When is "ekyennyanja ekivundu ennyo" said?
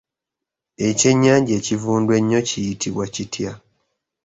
0.87-2.39